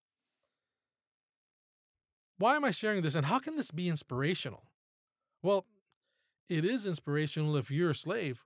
Why 2.38 2.54
am 2.54 2.64
I 2.64 2.70
sharing 2.70 3.02
this 3.02 3.16
and 3.16 3.26
how 3.26 3.40
can 3.40 3.56
this 3.56 3.72
be 3.72 3.88
inspirational? 3.88 4.70
Well, 5.42 5.66
it 6.48 6.64
is 6.64 6.86
inspirational 6.86 7.56
if 7.56 7.68
you're 7.68 7.90
a 7.90 7.94
slave 7.94 8.44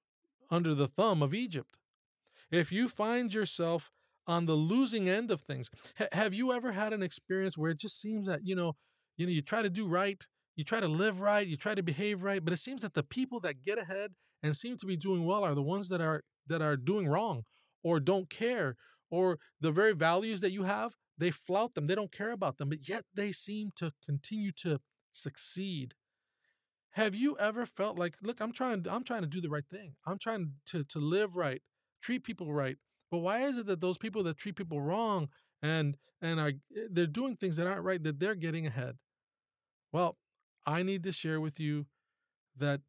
under 0.50 0.74
the 0.74 0.86
thumb 0.88 1.22
of 1.22 1.34
Egypt. 1.34 1.78
If 2.50 2.72
you 2.72 2.88
find 2.88 3.34
yourself 3.34 3.90
on 4.26 4.46
the 4.46 4.54
losing 4.54 5.10
end 5.10 5.30
of 5.30 5.42
things, 5.42 5.68
H- 6.00 6.08
have 6.12 6.32
you 6.32 6.52
ever 6.52 6.72
had 6.72 6.94
an 6.94 7.02
experience 7.02 7.58
where 7.58 7.70
it 7.70 7.78
just 7.78 8.00
seems 8.00 8.26
that, 8.28 8.40
you 8.44 8.56
know, 8.56 8.76
you 9.18 9.26
know, 9.26 9.32
you 9.32 9.42
try 9.42 9.60
to 9.60 9.68
do 9.68 9.86
right, 9.86 10.26
you 10.56 10.64
try 10.64 10.80
to 10.80 10.88
live 10.88 11.20
right, 11.20 11.46
you 11.46 11.58
try 11.58 11.74
to 11.74 11.82
behave 11.82 12.22
right, 12.22 12.42
but 12.42 12.54
it 12.54 12.58
seems 12.58 12.80
that 12.80 12.94
the 12.94 13.02
people 13.02 13.40
that 13.40 13.62
get 13.62 13.76
ahead 13.76 14.12
and 14.42 14.56
seem 14.56 14.78
to 14.78 14.86
be 14.86 14.96
doing 14.96 15.26
well 15.26 15.44
are 15.44 15.54
the 15.54 15.62
ones 15.62 15.90
that 15.90 16.00
are 16.00 16.22
that 16.46 16.62
are 16.62 16.78
doing 16.78 17.06
wrong 17.06 17.44
or 17.82 18.00
don't 18.00 18.30
care 18.30 18.76
or 19.10 19.38
the 19.60 19.70
very 19.70 19.92
values 19.92 20.40
that 20.40 20.52
you 20.52 20.64
have, 20.64 20.96
they 21.18 21.30
flout 21.30 21.74
them. 21.74 21.86
They 21.86 21.94
don't 21.94 22.10
care 22.10 22.32
about 22.32 22.56
them, 22.56 22.70
but 22.70 22.88
yet 22.88 23.04
they 23.14 23.30
seem 23.30 23.70
to 23.76 23.92
continue 24.04 24.50
to 24.52 24.80
succeed. 25.12 25.94
Have 26.92 27.14
you 27.14 27.36
ever 27.38 27.66
felt 27.66 27.98
like, 27.98 28.16
look, 28.22 28.40
I'm 28.40 28.52
trying 28.52 28.86
I'm 28.90 29.04
trying 29.04 29.22
to 29.22 29.26
do 29.28 29.40
the 29.40 29.48
right 29.50 29.68
thing. 29.70 29.94
I'm 30.06 30.18
trying 30.18 30.54
to 30.66 30.82
to 30.82 30.98
live 30.98 31.36
right, 31.36 31.62
treat 32.02 32.24
people 32.24 32.52
right. 32.52 32.76
But 33.10 33.18
why 33.18 33.44
is 33.44 33.58
it 33.58 33.66
that 33.66 33.80
those 33.80 33.98
people 33.98 34.22
that 34.24 34.38
treat 34.38 34.56
people 34.56 34.80
wrong 34.80 35.28
and 35.62 35.96
and 36.20 36.40
are 36.40 36.48
eh, 36.76 36.88
they're 36.90 37.06
doing 37.06 37.36
things 37.36 37.56
that 37.56 37.66
aren't 37.66 37.84
right 37.84 38.02
that 38.02 38.18
they're 38.18 38.34
getting 38.34 38.66
ahead? 38.66 38.96
Well, 39.92 40.16
I 40.66 40.82
need 40.82 41.02
to 41.04 41.12
share 41.12 41.40
with 41.40 41.60
you 41.60 41.86
that 42.56 42.80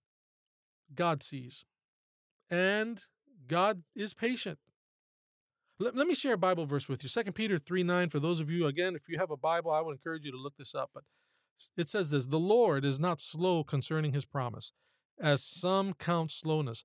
God 0.95 1.23
sees. 1.23 1.65
And 2.49 3.03
God 3.47 3.83
is 3.95 4.13
patient. 4.13 4.59
Let, 5.79 5.95
let 5.95 6.07
me 6.07 6.15
share 6.15 6.33
a 6.33 6.37
Bible 6.37 6.65
verse 6.65 6.87
with 6.87 7.03
you. 7.03 7.09
2 7.09 7.31
Peter 7.31 7.57
3 7.57 7.83
9. 7.83 8.09
For 8.09 8.19
those 8.19 8.39
of 8.39 8.49
you, 8.49 8.67
again, 8.67 8.95
if 8.95 9.09
you 9.09 9.17
have 9.19 9.31
a 9.31 9.37
Bible, 9.37 9.71
I 9.71 9.81
would 9.81 9.93
encourage 9.93 10.25
you 10.25 10.31
to 10.31 10.37
look 10.37 10.57
this 10.57 10.75
up. 10.75 10.91
But 10.93 11.03
it 11.77 11.89
says 11.89 12.09
this 12.09 12.27
The 12.27 12.39
Lord 12.39 12.85
is 12.85 12.99
not 12.99 13.19
slow 13.19 13.63
concerning 13.63 14.13
his 14.13 14.25
promise, 14.25 14.71
as 15.19 15.43
some 15.43 15.93
count 15.93 16.31
slowness, 16.31 16.83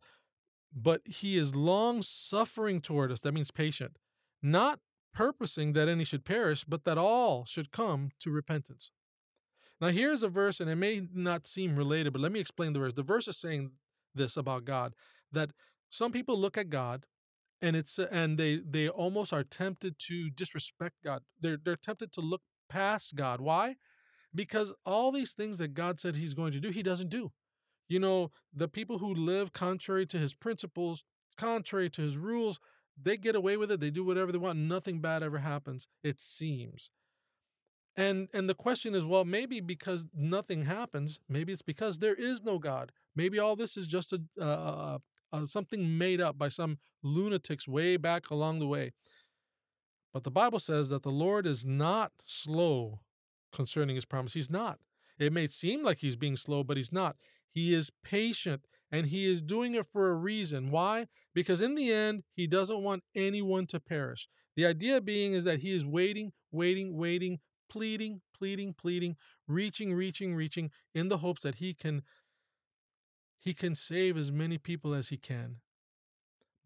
but 0.75 1.03
he 1.05 1.37
is 1.37 1.55
long 1.55 2.03
suffering 2.03 2.81
toward 2.81 3.13
us. 3.13 3.21
That 3.21 3.33
means 3.33 3.51
patient, 3.51 3.99
not 4.43 4.81
purposing 5.13 5.73
that 5.73 5.89
any 5.89 6.05
should 6.05 6.25
perish, 6.25 6.65
but 6.65 6.85
that 6.85 6.99
all 6.99 7.45
should 7.45 7.71
come 7.71 8.11
to 8.21 8.31
repentance. 8.31 8.91
Now, 9.81 9.89
here's 9.89 10.23
a 10.23 10.29
verse, 10.29 10.61
and 10.61 10.69
it 10.69 10.77
may 10.77 11.03
not 11.15 11.47
seem 11.47 11.77
related, 11.77 12.13
but 12.13 12.23
let 12.23 12.33
me 12.33 12.41
explain 12.41 12.73
the 12.73 12.81
verse. 12.81 12.95
The 12.95 13.03
verse 13.03 13.29
is 13.29 13.37
saying 13.37 13.73
this 14.15 14.37
about 14.37 14.65
God 14.65 14.95
that 15.31 15.51
some 15.91 16.11
people 16.11 16.39
look 16.39 16.59
at 16.59 16.71
God 16.71 17.07
and 17.61 17.77
it's 17.77 17.99
uh, 17.99 18.07
and 18.11 18.39
they 18.39 18.57
they 18.57 18.89
almost 18.89 19.33
are 19.33 19.45
tempted 19.45 19.99
to 20.07 20.31
disrespect 20.31 20.97
God. 21.05 21.23
They're 21.41 21.59
they're 21.63 21.77
tempted 21.77 22.13
to 22.13 22.21
look 22.21 22.43
past 22.69 23.17
God. 23.17 23.41
Why? 23.41 23.77
Because 24.35 24.75
all 24.85 25.11
these 25.11 25.33
things 25.33 25.59
that 25.59 25.75
God 25.75 25.99
said 25.99 26.17
he's 26.17 26.35
going 26.35 26.53
to 26.53 26.61
do, 26.61 26.71
he 26.71 26.83
doesn't 26.83 27.09
do. 27.09 27.33
You 27.89 27.99
know, 27.99 28.31
the 28.55 28.69
people 28.69 28.99
who 28.99 29.13
live 29.15 29.53
contrary 29.53 30.07
to 30.07 30.19
his 30.19 30.35
principles, 30.35 31.05
contrary 31.39 31.89
to 31.91 32.03
his 32.03 32.19
rules, 32.19 32.61
they 33.01 33.17
get 33.17 33.35
away 33.35 33.57
with 33.57 33.71
it. 33.71 33.81
They 33.81 33.91
do 33.91 34.05
whatever 34.05 34.31
they 34.31 34.39
want. 34.39 34.59
Nothing 34.59 35.01
bad 35.01 35.23
ever 35.23 35.39
happens, 35.39 35.89
it 36.03 36.21
seems. 36.21 36.91
And 37.97 38.29
and 38.33 38.49
the 38.49 38.55
question 38.55 38.95
is, 38.95 39.05
well, 39.05 39.25
maybe 39.25 39.61
because 39.61 40.07
nothing 40.15 40.67
happens, 40.67 41.19
maybe 41.29 41.53
it's 41.53 41.63
because 41.63 41.99
there 41.99 42.15
is 42.15 42.45
no 42.45 42.59
God. 42.59 42.93
Maybe 43.17 43.41
all 43.41 43.57
this 43.57 43.77
is 43.77 43.89
just 43.89 44.13
a, 44.13 44.23
uh, 44.41 44.45
uh, 44.45 44.47
uh 44.47 44.99
uh, 45.33 45.47
something 45.47 45.99
made 45.99 46.21
up 46.21 46.39
by 46.39 46.49
some 46.49 46.79
lunatics 47.03 47.69
way 47.69 47.97
back 47.97 48.31
along 48.31 48.59
the 48.59 48.67
way. 48.67 48.93
But 50.13 50.25
the 50.25 50.31
Bible 50.31 50.59
says 50.59 50.89
that 50.89 51.03
the 51.03 51.11
Lord 51.11 51.47
is 51.47 51.65
not 51.65 52.13
slow 52.25 53.01
concerning 53.53 53.97
his 53.97 54.05
promise. 54.05 54.35
He's 54.35 54.51
not. 54.51 54.79
It 55.19 55.33
may 55.33 55.47
seem 55.47 55.83
like 55.83 55.99
he's 55.99 56.17
being 56.17 56.37
slow, 56.37 56.63
but 56.65 56.77
he's 56.77 56.93
not. 56.93 57.17
He 57.51 57.75
is 57.75 57.91
patient 58.03 58.67
and 58.91 59.07
he 59.07 59.31
is 59.31 59.43
doing 59.43 59.75
it 59.75 59.87
for 59.87 60.11
a 60.11 60.15
reason. 60.15 60.71
Why? 60.71 61.09
Because 61.35 61.61
in 61.61 61.75
the 61.75 61.93
end, 61.93 62.23
he 62.35 62.47
doesn't 62.47 62.83
want 62.83 63.05
anyone 63.15 63.67
to 63.67 63.81
perish. 63.81 64.29
The 64.57 64.67
idea 64.67 65.01
being 65.01 65.35
is 65.35 65.45
that 65.45 65.61
he 65.61 65.73
is 65.73 65.85
waiting, 65.85 66.33
waiting, 66.51 66.97
waiting, 66.97 67.41
pleading, 67.69 68.23
pleading, 68.37 68.75
pleading, 68.75 69.17
reaching, 69.47 69.93
reaching, 69.93 70.35
reaching 70.35 70.71
in 70.95 71.09
the 71.09 71.19
hopes 71.19 71.43
that 71.43 71.57
he 71.57 71.75
can 71.75 72.03
he 73.49 73.55
can 73.55 73.75
save 73.75 74.15
as 74.19 74.31
many 74.31 74.59
people 74.59 74.93
as 74.93 75.09
he 75.09 75.17
can. 75.17 75.57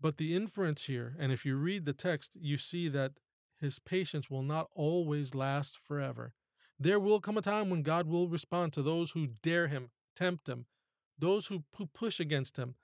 But 0.01 0.17
the 0.17 0.35
inference 0.35 0.87
here, 0.87 1.15
and 1.17 1.31
if 1.31 1.47
you 1.47 1.55
read 1.55 1.85
the 1.85 1.93
text, 1.93 2.37
you 2.41 2.59
see 2.59 2.89
that 2.89 3.13
his 3.61 3.79
patience 3.79 4.29
will 4.29 4.43
not 4.43 4.67
always 4.75 5.33
last 5.33 5.79
forever. 5.79 6.35
There 6.81 6.99
will 6.99 7.21
come 7.21 7.39
a 7.39 7.41
time 7.41 7.71
when 7.71 7.85
God 7.85 8.09
will 8.09 8.27
respond 8.27 8.73
to 8.73 8.83
those 8.83 9.13
who 9.13 9.29
dare 9.45 9.69
him, 9.69 9.91
tempt 10.17 10.49
him, 10.49 10.67
those 11.17 11.47
who, 11.47 11.63
who 11.77 11.87
push 11.87 12.19
against 12.19 12.57
him. 12.57 12.75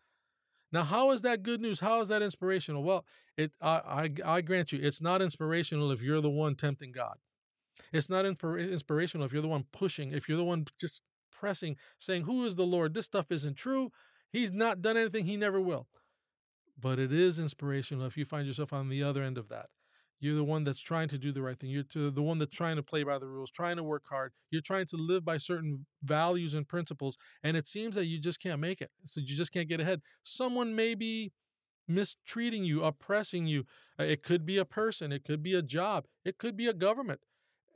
Now, 0.70 0.84
how 0.84 1.10
is 1.10 1.22
that 1.22 1.42
good 1.42 1.60
news? 1.60 1.80
How 1.80 2.00
is 2.00 2.06
that 2.06 2.22
inspirational? 2.22 2.84
Well, 2.84 3.04
it 3.36 3.50
I, 3.60 4.10
I, 4.24 4.36
I 4.36 4.40
grant 4.42 4.70
you, 4.70 4.78
it's 4.80 5.02
not 5.02 5.20
inspirational 5.20 5.90
if 5.90 6.02
you're 6.02 6.20
the 6.20 6.30
one 6.30 6.54
tempting 6.54 6.92
God. 6.92 7.16
It's 7.92 8.08
not 8.08 8.24
inspirational 8.24 9.26
if 9.26 9.32
you're 9.32 9.42
the 9.42 9.48
one 9.48 9.64
pushing, 9.72 10.12
if 10.12 10.28
you're 10.28 10.38
the 10.38 10.44
one 10.44 10.66
just 10.78 11.02
pressing, 11.38 11.76
saying, 11.98 12.24
Who 12.24 12.44
is 12.44 12.56
the 12.56 12.66
Lord? 12.66 12.94
This 12.94 13.06
stuff 13.06 13.30
isn't 13.30 13.56
true. 13.56 13.90
He's 14.30 14.52
not 14.52 14.82
done 14.82 14.96
anything, 14.96 15.24
he 15.24 15.36
never 15.36 15.60
will. 15.60 15.86
But 16.80 16.98
it 16.98 17.12
is 17.12 17.38
inspirational 17.38 18.06
if 18.06 18.16
you 18.16 18.24
find 18.24 18.46
yourself 18.46 18.72
on 18.72 18.88
the 18.88 19.02
other 19.02 19.22
end 19.22 19.38
of 19.38 19.48
that. 19.48 19.66
You're 20.20 20.36
the 20.36 20.44
one 20.44 20.64
that's 20.64 20.80
trying 20.80 21.08
to 21.08 21.18
do 21.18 21.30
the 21.30 21.42
right 21.42 21.58
thing. 21.58 21.70
You're 21.70 22.10
the 22.10 22.22
one 22.22 22.38
that's 22.38 22.54
trying 22.54 22.76
to 22.76 22.82
play 22.82 23.04
by 23.04 23.18
the 23.18 23.28
rules, 23.28 23.50
trying 23.50 23.76
to 23.76 23.84
work 23.84 24.04
hard. 24.08 24.32
You're 24.50 24.62
trying 24.62 24.86
to 24.86 24.96
live 24.96 25.24
by 25.24 25.36
certain 25.36 25.86
values 26.02 26.54
and 26.54 26.66
principles, 26.66 27.16
and 27.42 27.56
it 27.56 27.68
seems 27.68 27.94
that 27.94 28.06
you 28.06 28.18
just 28.18 28.40
can't 28.40 28.60
make 28.60 28.80
it. 28.80 28.90
So 29.04 29.20
you 29.20 29.26
just 29.28 29.52
can't 29.52 29.68
get 29.68 29.80
ahead. 29.80 30.02
Someone 30.22 30.74
may 30.74 30.94
be 30.94 31.32
mistreating 31.86 32.64
you, 32.64 32.82
oppressing 32.82 33.46
you. 33.46 33.64
Uh, 33.98 34.04
it 34.04 34.22
could 34.22 34.44
be 34.44 34.58
a 34.58 34.64
person, 34.64 35.12
it 35.12 35.24
could 35.24 35.42
be 35.42 35.54
a 35.54 35.62
job, 35.62 36.06
it 36.24 36.36
could 36.36 36.56
be 36.56 36.66
a 36.66 36.74
government. 36.74 37.20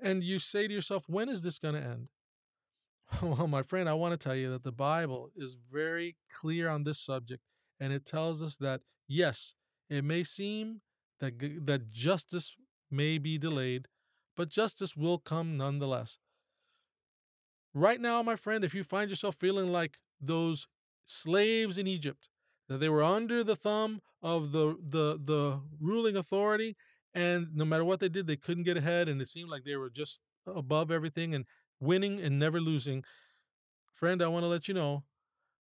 And 0.01 0.25
you 0.25 0.41
say 0.41 0.67
to 0.67 0.75
yourself, 0.75 1.09
when 1.09 1.29
is 1.29 1.43
this 1.43 1.59
going 1.59 1.75
to 1.75 1.81
end? 1.81 2.09
Well, 3.23 3.47
my 3.49 3.63
friend, 3.63 3.89
I 3.89 3.95
want 3.95 4.19
to 4.19 4.23
tell 4.23 4.35
you 4.37 4.51
that 4.51 4.65
the 4.65 4.73
Bible 4.73 5.31
is 5.37 5.57
very 5.71 6.17
clear 6.33 6.69
on 6.69 6.85
this 6.85 6.99
subject, 6.99 7.43
and 7.81 7.93
it 7.93 8.07
tells 8.07 8.43
us 8.43 8.57
that 8.57 8.81
yes, 9.09 9.55
it 9.91 10.05
may 10.05 10.25
seem 10.25 10.81
that 11.21 11.39
that 11.67 11.91
justice 11.91 12.57
may 12.91 13.19
be 13.19 13.39
delayed, 13.39 13.89
but 14.37 14.49
justice 14.49 14.97
will 14.97 15.19
come 15.19 15.57
nonetheless. 15.57 16.19
Right 17.75 18.01
now, 18.01 18.23
my 18.23 18.37
friend, 18.37 18.65
if 18.65 18.75
you 18.75 18.85
find 18.85 19.09
yourself 19.09 19.37
feeling 19.37 19.69
like 19.73 19.99
those 20.21 20.67
slaves 21.05 21.79
in 21.79 21.87
Egypt, 21.87 22.29
that 22.69 22.79
they 22.79 22.89
were 22.89 23.03
under 23.03 23.43
the 23.43 23.57
thumb 23.57 24.01
of 24.23 24.53
the 24.53 24.77
the 24.87 25.19
the 25.23 25.61
ruling 25.81 26.17
authority, 26.17 26.77
and 27.15 27.49
no 27.55 27.65
matter 27.65 27.85
what 27.85 28.01
they 28.01 28.09
did, 28.09 28.27
they 28.27 28.37
couldn't 28.37 28.65
get 28.65 28.77
ahead, 28.77 29.09
and 29.09 29.21
it 29.23 29.29
seemed 29.29 29.51
like 29.51 29.65
they 29.65 29.77
were 29.77 29.91
just 29.91 30.21
above 30.47 30.91
everything 30.91 31.35
and 31.35 31.47
winning 31.83 32.21
and 32.21 32.39
never 32.39 32.61
losing. 32.61 33.05
Friend, 33.93 34.23
I 34.23 34.29
want 34.29 34.45
to 34.45 34.49
let 34.49 34.69
you 34.69 34.75
know 34.75 35.03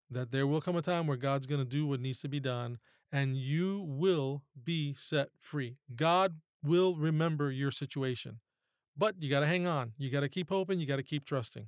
that 0.09 0.31
there 0.31 0.47
will 0.47 0.61
come 0.61 0.75
a 0.75 0.81
time 0.81 1.07
where 1.07 1.17
God's 1.17 1.47
going 1.47 1.61
to 1.61 1.65
do 1.65 1.85
what 1.85 1.99
needs 1.99 2.21
to 2.21 2.27
be 2.27 2.39
done, 2.39 2.77
and 3.11 3.35
you 3.35 3.83
will 3.87 4.43
be 4.63 4.93
set 4.93 5.29
free. 5.37 5.77
God 5.95 6.35
will 6.63 6.95
remember 6.95 7.51
your 7.51 7.71
situation. 7.71 8.39
But 8.97 9.15
you 9.19 9.29
got 9.29 9.39
to 9.39 9.47
hang 9.47 9.67
on. 9.67 9.93
You 9.97 10.09
got 10.09 10.19
to 10.19 10.29
keep 10.29 10.49
hoping. 10.49 10.79
You 10.79 10.85
got 10.85 10.97
to 10.97 11.03
keep 11.03 11.25
trusting. 11.25 11.67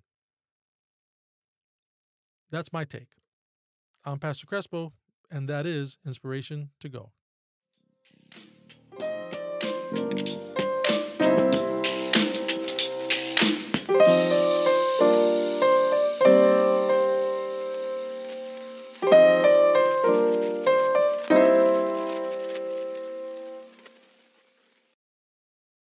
That's 2.51 2.71
my 2.71 2.83
take. 2.83 3.07
I'm 4.05 4.19
Pastor 4.19 4.45
Crespo, 4.45 4.93
and 5.31 5.49
that 5.49 5.65
is 5.65 5.97
Inspiration 6.05 6.69
to 6.81 6.89
Go. 6.89 7.11